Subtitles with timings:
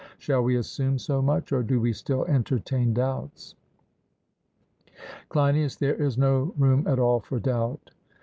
[0.17, 3.53] Shall we assume so much, or do we still entertain doubts?
[5.29, 7.91] CLEINIAS: There is no room at all for doubt.